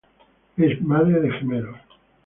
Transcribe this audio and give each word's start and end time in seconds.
Es 0.57 0.81
madre 0.81 1.19
de 1.19 1.29
gemelos. 1.29 1.77